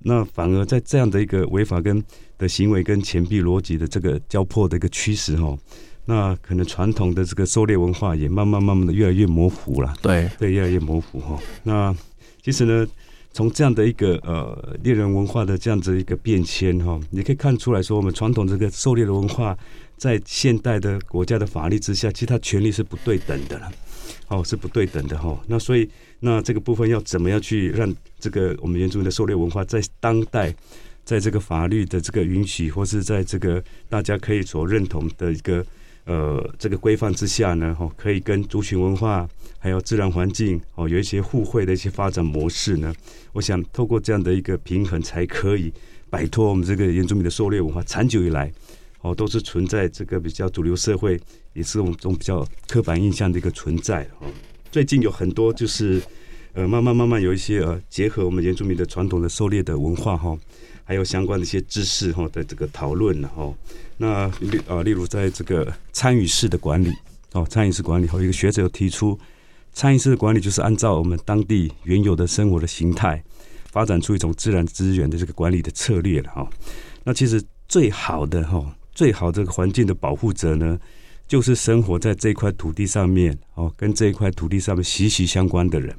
[0.00, 2.04] 那反而在这样的一个违法跟
[2.36, 5.56] 的行为跟钱币逻辑的这个交迫的一个趋势哈。
[6.04, 11.38] 那可能传统的这个狩猎文化也慢慢慢慢的越来越模糊了，对对，越来越模糊哈。
[11.62, 11.94] 那
[12.42, 12.84] 其实呢，
[13.32, 19.56] 从这样的一个呃猎人文化的这样子一个变迁哈，你可以看出来说，我们传统这个狩猎的文化
[19.96, 23.72] 在现代的国家的法律之下，其实它权利是不对等的了，
[24.26, 25.40] 哦，是不对等的哈。
[25.46, 25.88] 那所以
[26.18, 30.52] 那这个部分要怎么样去让这个我们原住民的狩猎文化在当代，
[31.04, 35.64] 在这个法律的这个允许，或是在这个大家可以所认同的一个。
[36.04, 42.92] 呃，这个规范之下呢，哈，可以跟族群文化还有自然环境哦，有一些互惠的一些发展模式呢。
[43.32, 45.72] 我想透过这样的一个平衡，才可以
[46.10, 48.52] 摆脱我们这个原住民的狩猎文化长久以来
[49.02, 51.20] 哦，都是存在这个比较主流社会，
[51.52, 54.26] 也是我们这种比较刻板印象的一个存在哦。
[54.70, 56.02] 最近有很多就是
[56.54, 60.36] 呃，慢慢慢慢有一些呃，结合我们原住民的传统的狩猎的文化哈。
[60.92, 63.50] 还有相关的一些知识哈的这个讨论呢哈，
[63.96, 66.92] 那例啊，例如在这个参与式的管理
[67.32, 69.18] 哦，参与式管理后，一个学者有提出，
[69.72, 73.24] 参与式的管理就是按照我们当地原有的生活的形态，
[73.70, 76.46] 发展出一种自然资源的这个管理的策略了哈。
[77.04, 78.62] 那其实最好的哈，
[78.94, 80.78] 最好这个环境的保护者呢，
[81.26, 85.96] 就是生活在这块土地上面哦，跟这一块土地上面息息相关的人。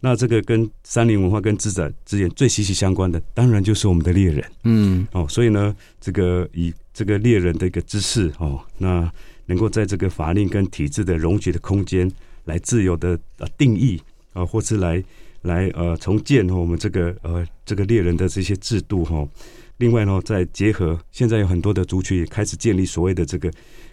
[0.00, 9.10] 那这个跟山林文化跟自然资源最息息相关的，当然就是我们的猎人，嗯，哦，所以呢，这个以这个猎人的一个知识哦，那
[9.46, 12.10] 能够在这个法令跟体制的容许的空间，
[12.44, 14.00] 来自由的呃定义
[14.32, 15.02] 啊，或是来
[15.42, 19.26] 来呃重建我们这个呃这个猎人的这些制度哈。
[19.78, 23.48] 另外呢，再结合现在有很多的族群也开始建立所谓的这个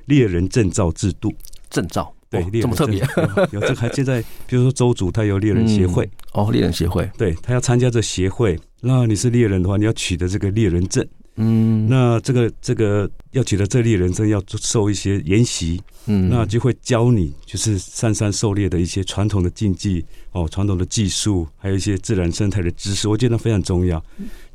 [0.06, 1.32] 猎人证照制度，
[1.70, 2.15] 证照。
[2.36, 3.00] 对，哦、这么特别，
[3.52, 11.06] 有这还现在，比如说周主他有猎人协会、嗯，哦，猎人协会，对他要参加这协会，那你是猎人的话，你要取得这个猎人证，
[11.38, 24.02] 嗯，那这个这个要取得这猎人生，要受一些研习，嗯，那就会教你就是上山狩猎的一些传统的禁忌哦，传统的技术，还有一些自然生态的知识，我觉得非常重要。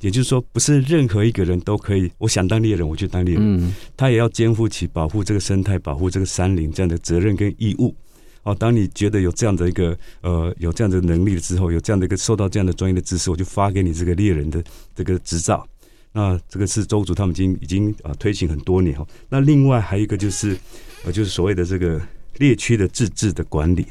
[0.00, 3.44] 也就是说，不是任何一个人都可以，我想当猎人，我就当猎人。
[3.44, 7.94] 嗯，他也要肩负起保护这个生态、保护这个山林这样的责任跟义务。
[8.42, 14.64] 哦，当你觉得有这样的一个呃，有这样的能力了之后，有这样的一个受到这样的专业的知识，我就发给你这个猎人的
[14.94, 15.62] 这个执照。
[16.12, 19.06] 那这个是周族他们已经已经啊推行很多年哈。
[19.28, 20.56] 那另外还有一个就是
[21.04, 22.00] 呃，就是所谓的这个
[22.38, 23.86] 猎区的自治的管理。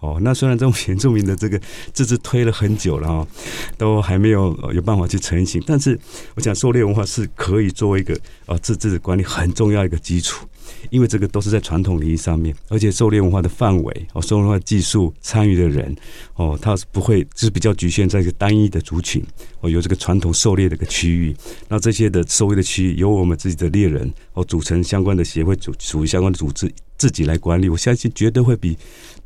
[0.00, 1.60] 哦，那虽然这种原住民的这个
[1.92, 3.26] 自治推了很久了哈，
[3.78, 5.98] 都还没有有办法去成型，但是
[6.34, 10.46] 我想狩猎文化是可以作为一个呃自治的管理很重要一个基础。
[10.88, 15.94] 因为这个都是在传统领域上面，而且狩猎文化的范围哦，狩猎文化技术参与的人
[16.36, 19.22] 哦，它是不会就是比较局限在一个单一的族群
[19.60, 21.36] 哦，有这个传统狩猎的一个区域，
[21.68, 28.78] 那这些的狩猎的区域由我们自己的猎人哦组成相关的协会，组属于相关的组织自己来管理，我相信绝对会比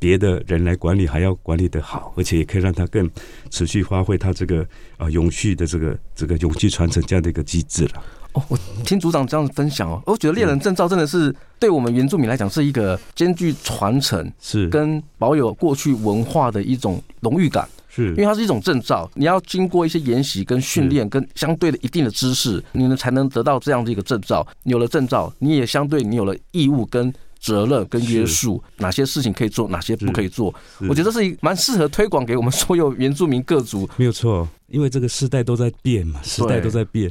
[0.05, 3.11] 别的人来管理还要管理的好，而且也可以让他更
[3.49, 4.63] 持续发挥他这个
[4.99, 8.03] 啊永续的这个这个永续传承这样的一个机制了。
[8.35, 24.47] 哦，我听组长这样子分享哦，我觉得猎人证照真的是对我们原住民来讲是一个兼具传承是跟保有过去文化的一种荣誉感，是因为它是一种证照，你要经过一些研习跟训练跟相对的一定的知识，你呢才能得到这样的一个证照。
[24.65, 27.11] 有了证照，你也相对你有了义务跟
[27.45, 30.53] 责任跟约束，哪些事情可以做，哪些不可以做。
[30.89, 34.49] 我觉得是一蛮适合推广给我们所有原住民各族，没有错。
[34.69, 37.11] 因为这个时代都在变嘛，时代都在变。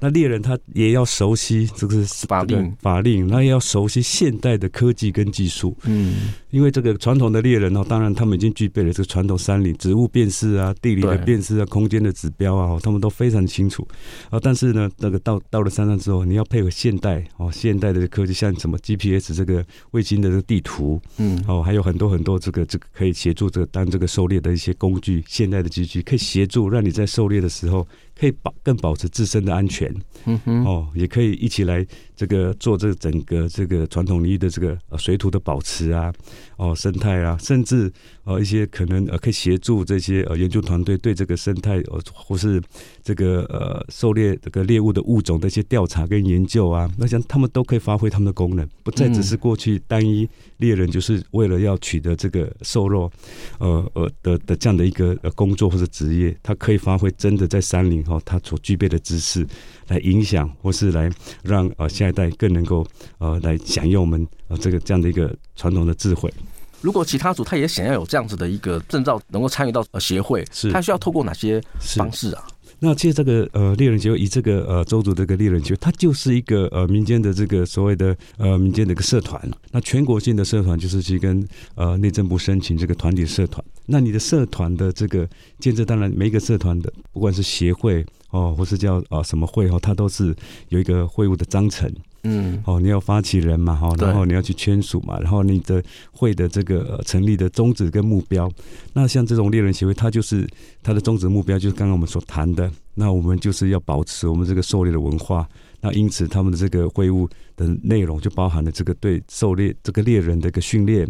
[0.00, 5.76] 那猎人他也要熟悉这个法令，法令，那也要熟悉现代的科技跟技术。
[5.84, 13.86] 嗯，因为这个传统的猎人哦，当然他们已经具备了这个传统山林植物辨识啊、地理的辨识啊、空间的指标啊，他们都非常清楚。
[14.30, 26.93] 啊，但是呢，那个到到了山上之后，你要配合现代哦，现代的科技，像什么 GPS 这个卫星的这个地图，嗯，哦，还有很多很多这个这个可以协助这个当这个狩猎的一些工具，现代的机具可以协助让你。
[26.94, 27.86] 在狩猎的时候，
[28.18, 29.92] 可以保更保持自身的安全，
[30.24, 36.12] 嗯哼，哦，也可以一起来这个做这个整个这个传统领域的这个呃水土的保持啊，
[36.56, 42.62] 哦，生态啊，甚至呃一些可能呃可以协助这些呃研究团队对这个生态呃或是
[43.02, 53.10] 这个呃狩猎这个猎物的物种的一些调查跟研究啊，那像他们都可以发挥他们的功能，不再只是过去单一猎人就是为了要取得这个瘦肉，
[53.58, 58.03] 呃呃的的这样的一个呃工作或者职业，他可以发挥真的在山林。
[58.06, 59.46] 哦，他所具备的知识，
[59.88, 61.10] 来影响或是来
[61.42, 62.86] 让呃下一代更能够
[63.18, 66.32] 呃来享用我们呃这个这样的一个传统的智慧。
[66.80, 72.44] 如果其他组他也想要有这样子的一个证照，能够参与到呃协会，是他需要透过哪些方式啊？
[72.84, 79.40] 那其实这个呃猎人协会以这个呃周族这个猎人协会，它就是一个呃民间的这个所谓的呃民间的一个社团。
[79.72, 81.42] 那全国性的社团就是去跟
[81.76, 83.64] 呃内政部申请这个团体社团。
[83.86, 85.26] 那你的社团的这个
[85.58, 90.36] 建设，当然每一个社团的不管是协会哦，或是叫啊什么会哦，它都是
[90.68, 91.90] 有一个会务的章程。
[92.24, 98.50] 嗯，哦，你要发起人嘛，哈，然后你要去签署嘛，然后你的会的这个成立的宗旨跟目标，
[98.92, 100.48] 那像这种猎人协会，它就是
[100.82, 105.48] 它的宗旨目标，就是刚刚我们所谈的，那我们就是要保持我们这个狩猎的文化，
[105.80, 111.06] 那因此他们的这个会务的内容就包含了这个对狩猎这个猎人的一个训练。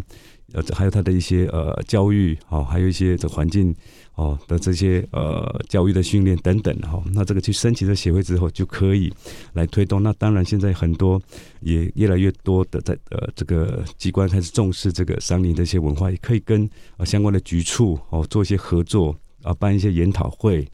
[0.55, 3.75] 呃，还有他的一些呃教育，哦，还有一些这环境
[4.15, 9.13] 哦的这些呃教育的训练等等，哈，那这个去申请这协会之后，就可以
[9.51, 10.01] 来推动。
[10.01, 11.21] 那当然，现在很多
[11.59, 19.13] 也越来越多的在呃这个机关开始重视这个山林的一些文化，也可以跟呃相关的局处哦做一些合作
[19.43, 20.65] 啊，办一些研讨会，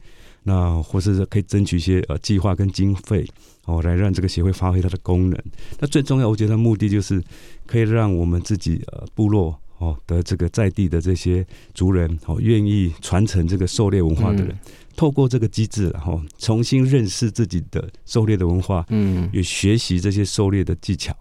[0.44, 3.26] 那或是可以争取一些呃计划跟经费。
[3.64, 5.40] 哦，来让这个协会发挥它的功能。
[5.78, 7.22] 那最重要，我觉得目的就是
[7.64, 14.56] 可以让我们自己呃部落哦的这个在地的这些族人哦，愿意传承这个狩猎文化的人，
[14.96, 21.14] 透过这个机制，然后重新认识自己的狩猎的文化，嗯，也学习这些狩猎的技巧。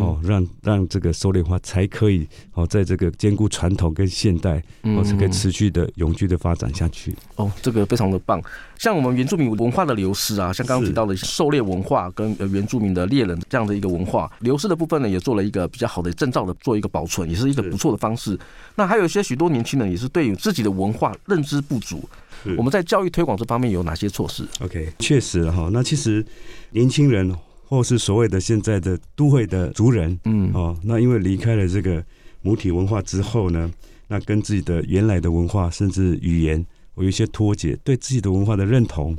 [0.00, 7.14] 哦，让让这个狩猎文化才可以哦，在这个兼顾传统跟现代，哦，才可以持续的永续的发展下去。
[7.34, 8.42] 哦，这个非常的棒。
[8.78, 18.38] 像我们原住民文化的流失啊，像刚刚提到的狩猎文化跟原住民的猎人这样的一个文化流失的部分呢，也做了一个比较好的证照的做一个保存，也是一个不错的方式。
[18.76, 22.08] 那还有一些许多年轻人也是对于自己的文化认知不足，
[22.56, 26.24] 我们在教育推广这方面有哪些措施？OK，确实哈，那其实
[26.70, 27.34] 年轻人。
[27.68, 32.00] 或是所谓的现在的都会的族人，嗯，哦，那因为离开了这个
[32.40, 33.68] 母体文化之后呢，
[34.06, 36.64] 那跟自己的原来的文化甚至语言
[36.96, 39.16] 有一些脱节，对自己的文化的认同，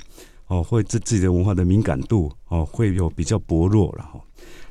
[0.47, 4.17] 哦，或自自己的文化的敏感度，哦，会有比较薄弱了哈。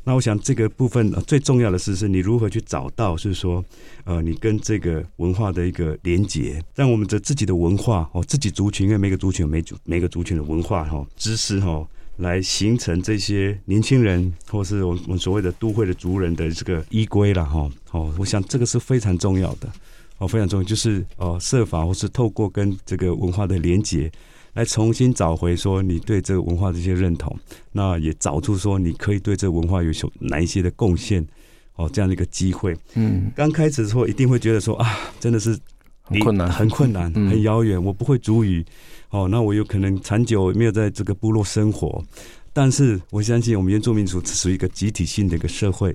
[0.06, 3.62] 那我想这个部分最重要的是，是你如何去找到，是说，
[4.04, 11.86] 呃，你跟这个文化的一个连结，让我们的自己的文化哦，自己族群，因为每个族群有每族每个族群的文化哈，知识哈。
[12.18, 17.70] 来形成这些年轻人，或是我们所谓的都会的族人的这个依归了哈。
[17.90, 19.70] 哦，我想这个是非常重要的，
[20.16, 24.10] 哦，非常重要，就是哦，设法或是透过跟这个文化的连结，
[24.56, 27.38] 来重新找回说你对这个文化的一些认同，
[27.72, 31.24] 那也找出说你可以对这个文化有所哪一些的贡献，
[31.74, 32.74] 哦，这样的一个机会。
[32.94, 35.56] 嗯，刚开始的时候一定会觉得说啊，真的是
[36.02, 38.64] 很困难，很困难， 很遥远，我不会主语。
[39.10, 42.02] 哦，那我有可能长久没有在这个部落生活，
[42.54, 45.94] 但是我相信我们原住民族是属于一个集体性的一个社会。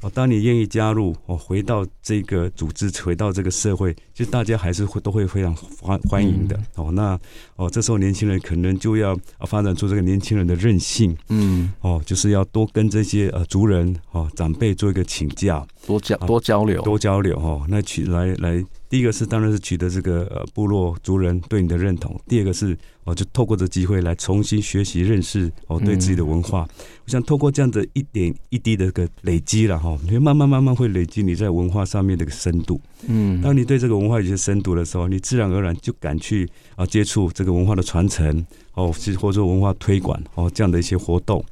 [0.00, 6.58] 哦，当你愿意加入，哦，回到这个组织，回到这个社会，其实大家还是会都会非常欢欢迎的。
[6.74, 7.18] 哦，那
[7.56, 11.16] 哦，这时候年轻人可能就要发展出这个年轻人的韧性。
[11.28, 17.64] 嗯，哦，就是要多跟这些呃族人哦长辈做一个请教，多交多交流，多交流哦。
[17.68, 18.64] 那取来来。
[18.88, 32.78] 第一个是当然是取得这个呃部落族人对你的认同，第二个是哦就透过这机会来重新学习认识哦对自己的文化，嗯、我想透过这样的一点一滴的个累积了哈，你会慢慢慢慢会累积你在文化上面的个深度。
[33.06, 41.42] 嗯，当你对这个文化有些深度的时候，你自然而然就敢去啊接触这个文化的传承哦，或者说文化推广哦这样的一些活动。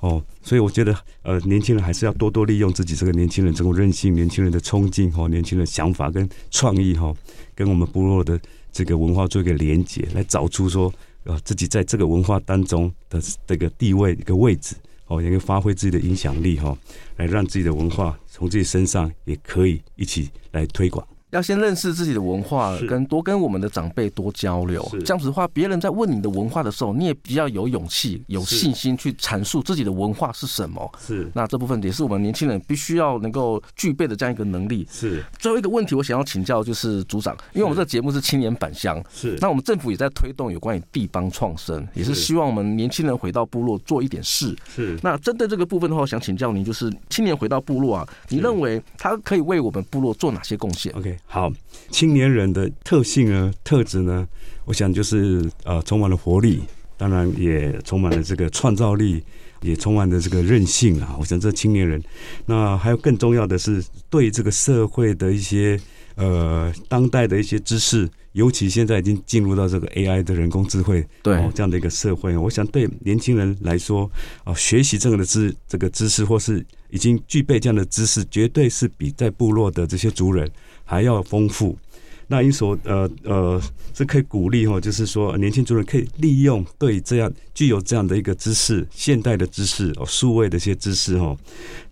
[0.00, 7.14] 哦，所以我觉得，呃，年轻人还是要多多利用自己这个年轻人这种韧性、年轻人的冲劲哈，年轻人想法跟创意哈，
[7.54, 8.40] 跟我们部落的
[8.72, 10.92] 这个文化做一个连接，来找出说，
[11.24, 14.74] 呃，自己在这个文化当中的这个地位一个位置，
[15.06, 16.76] 哦，也可以发挥自己的影响力哈，
[17.16, 21.06] 来让自己的文化从自己身上也可以一起来推广。
[21.30, 24.86] 要先认识自己的文化，跟多跟我们的长辈多交流。
[25.04, 30.90] 这样子的话，别人在问你的文化的时候，你也比较有勇气、有信心去阐述自己的文化是什么。
[30.98, 34.86] 是，那这部分也是我们年轻人必须要能够具备的这样一个能力。
[34.90, 35.24] 是。
[35.38, 39.38] 最后一个问题，我想要请教就是组长，因为我们这个节目是青年返乡，是。
[39.40, 44.56] 那我们政府也在推动有关于地方创生，也是希望我们年轻人回到部落做一点事。
[44.74, 44.98] 是。
[45.02, 51.52] 那针对这个部分的话，我想请教您，就是青年回到部落啊，你认为他可以为我们部落做哪些贡献？OK，好。
[51.90, 54.26] 青年人的特性呢、特质呢，
[54.64, 56.60] 我想就是呃，充满了活力，
[56.96, 59.22] 当然也充满了这个创造力，
[59.62, 61.16] 也充满了这个韧性啊。
[61.18, 62.00] 我想这青年人，
[62.46, 65.80] 那还有更重要的是对这个社会的一些
[66.14, 74.08] 呃当代的一些知识，尤其现在已经进入到这个 AI 的人工智慧对这样的一个社会，我想对年轻人来说
[74.44, 80.48] 啊，学习这样的知这个知识，或是已经具备这样的知识，绝对是比在部落的这些族人
[80.90, 81.78] 还要丰富。
[82.26, 83.62] 那因所呃呃
[83.94, 91.36] 是可以鼓励哈，就是说年轻族人可以利用对这样具有这样的一个知识，现代的知识哦，数位的一些知识哈，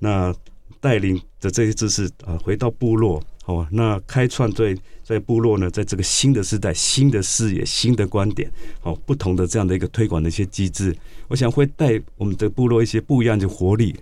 [0.00, 0.34] 那
[0.80, 8.50] 带领着这些知识啊回到部落哦，那开创对在部落呢，在这个新的时代、新的视野、新的观点
[8.82, 10.96] 哦，不同的这样的一个推广的一些机制，
[11.28, 13.94] 我想会带我们的部落一些不一样的活力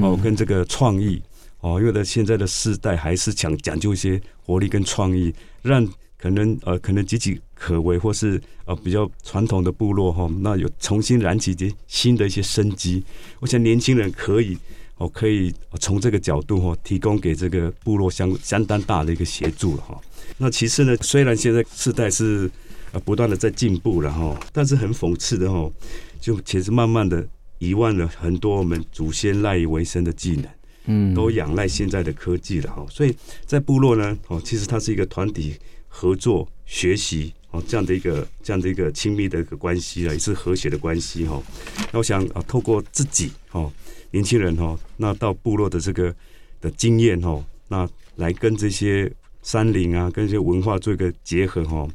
[0.00, 1.20] 哦，跟这个创意。
[1.62, 5.32] 哦，因为呢，现在的世代还是讲讲究一些活力跟创意，
[5.62, 5.88] 让
[6.18, 13.04] 可能呃可能岌岌可危或是呃比较传统的部落哈，那有重新燃起一些新的一些生机。
[13.38, 14.58] 我想年轻人可以
[14.96, 20.00] 哦，可以从这个角度哈，提供给这个部落相相当大的一个协助了哈。
[20.38, 22.50] 那其次呢，虽然现在世代是
[22.90, 25.70] 呃不断的在进步了哈，但是很讽刺的哈，
[26.20, 27.24] 就其实慢慢的
[27.60, 30.44] 遗忘了很多我们祖先赖以为生的技能。
[30.86, 33.14] 嗯，都仰赖现在的科技了哈，所以
[33.46, 35.56] 在部落呢，哦，其实它是一个团体
[35.86, 41.40] 合作、学习哦这样的一个这样的一个亲密的一个关系啊，也是和谐的关系哈。
[41.92, 43.72] 那我想啊，透过自己哦，
[44.10, 46.12] 年轻人哈，那到部落的这个
[46.60, 49.08] 的经验哈，那来跟这些
[49.42, 51.86] 山林啊，跟这些文化做一个结合哈，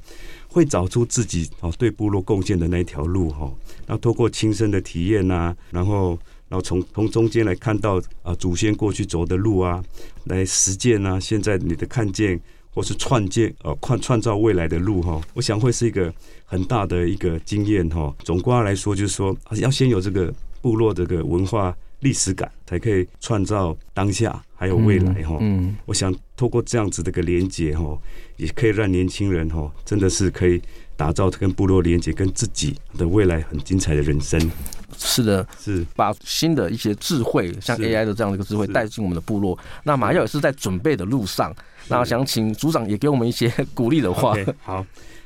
[0.48, 3.54] 会找出自己哦对部落贡献的那一条路哈。
[3.86, 6.18] 那透过亲身的体验呐，然后。
[6.50, 9.84] 然后从从中间来看到啊，祖先过去走的路啊，
[10.26, 12.40] 来实践啊，现在你的看见
[12.74, 16.14] 或是创建呃创创造未来的路哈，我想会是一个
[16.46, 18.16] 很大的一个经验哈。
[18.24, 25.38] 总括来说，就是说要先有这个部落这个文化历史感，才可以创造当下还有未来哈。
[25.42, 28.00] 嗯，我想透过这样子的一个连接哈，
[28.38, 30.62] 也可以让年轻人哈，真的是可以
[30.98, 34.52] 打造跟部落连接，跟自己的未来很精彩的人生。
[34.98, 39.58] 是的，是把新的一些智慧，像 AI 的这样的一个智慧带进我们的部落。
[39.84, 41.56] 那马耀也是在准备的路上。
[41.88, 44.36] 那想请组长也给我们一些鼓励的话。
[44.36, 44.86] Okay, 好，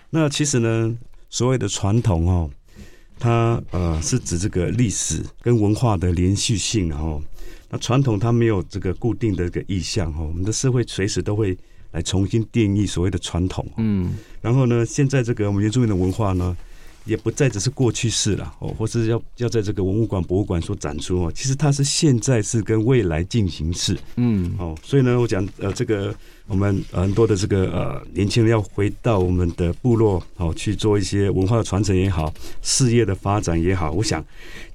[0.09, 0.95] 那其实呢，
[1.29, 2.49] 所谓的传统哦，
[3.17, 7.21] 它呃是指这个历史跟文化的连续性哦。
[7.69, 11.57] 那传统它没有这个固定的一个意向哦，我们的社会随时都会
[11.91, 13.65] 来重新定义所谓的传统。
[13.77, 16.55] 嗯，然后呢，现在这个我们原住民的文化呢。
[17.03, 21.31] 也不再只是过去式了哦，或是要要在这个文物馆、博物馆所展出哦。
[21.33, 24.77] 其实它是现在是跟未来进行式，嗯哦。
[24.83, 26.13] 所以呢，我讲呃，这个
[26.45, 32.31] 我们很多的这个呃年轻人要回到我们的部落哦，去做一些文化的传承也好，
[32.61, 34.23] 事业的发展也好，我想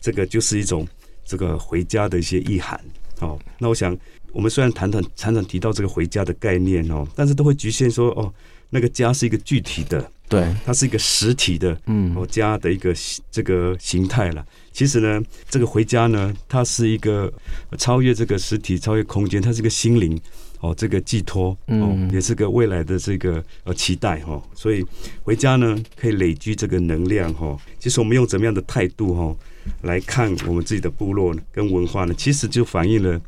[0.00, 0.84] 这个就是一种
[1.24, 2.78] 这个回家的一些意涵
[3.20, 3.38] 哦。
[3.56, 3.96] 那我想
[4.36, 8.30] 我们虽然谈谈常常提到这个回家的概念哦，但是都会局限说哦，
[8.68, 10.12] 那个家是一个具体的。
[10.28, 12.94] 对，它是一个实体的，嗯，哦家的一个
[13.30, 14.44] 这个形态了。
[14.72, 17.32] 其实呢，这个回家呢，它是一个
[17.78, 20.20] 超越这个实体、超越空间，它是一个心灵
[20.60, 24.42] 哦，这个寄托哦，也是个未来的这个呃期待哈。
[24.54, 24.84] 所以
[25.22, 27.56] 回家呢，可以累积这个能量哈。
[27.78, 29.34] 其实我们用怎么样的态度哈
[29.80, 32.12] 来看我们自己的部落跟文化呢？
[32.12, 33.18] 其实就反映了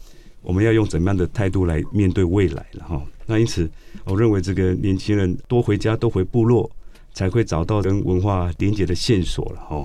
[0.42, 3.02] 我们要用怎么样的态度来面对未来了哈。
[3.26, 3.70] 那因此，
[4.04, 6.70] 我认为这个年轻人多回家，多回部落。
[7.14, 9.84] 才会找到跟文化连接的线索了哈。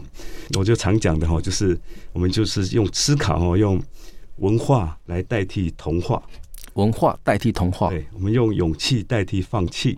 [0.55, 1.75] 我就常讲的哈，就是
[2.11, 3.81] 我们就是用思考哈，用
[4.35, 6.21] 文化来代替童话，
[6.75, 7.89] 文化代替童话。
[7.89, 9.97] 对，我们用勇气代替放弃，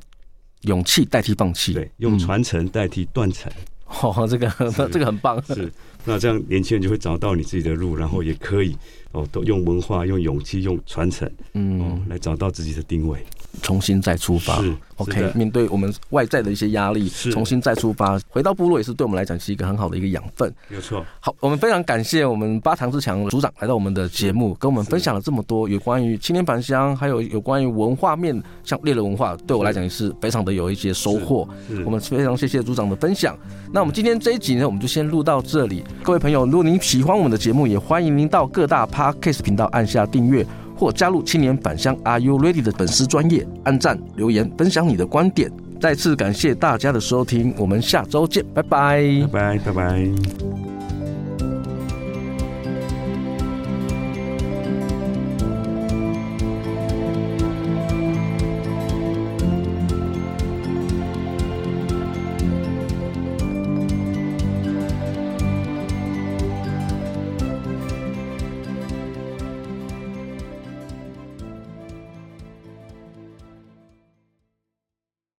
[0.62, 1.74] 勇气代替放弃。
[1.74, 3.52] 对，用传承代替断层。
[3.88, 4.50] 哦，这个
[4.90, 5.44] 这个很棒。
[5.44, 5.70] 是，
[6.06, 8.78] 那这样年轻人就会找到你自己的路，然后也可以
[9.16, 13.26] 哦，都用文化、用勇气、用传承，嗯、哦，来找到自己的定位。
[13.62, 20.54] 重新再出发是，OK，面对我们外在的一些压力，重新再出发，回到部落也是对我们来讲是一个很好的一个养分。
[20.68, 21.06] 没错。
[21.22, 31.48] 好，我们非常感谢我们八堂之强组长来到我们的节目，跟我们分享了这么多有关于青年返乡，还有有关于文化面，像猎人文化，对我来讲也是非常的有一些收获。
[31.86, 33.38] 我们非常谢谢组长的分享。
[33.72, 35.82] 那我们今天这一集呢，我们就先录到这里。
[36.04, 40.46] 各位朋友，如果您喜欢我们的节目，也欢迎您到各大 Podcast 频道按下订阅。
[40.78, 45.50] 或加入青年返乡 Are You Ready 的粉丝专业，按赞留言分享你的观点。
[45.80, 50.75] 再次感谢大家的收听，我们下周见，拜拜，拜拜，拜拜。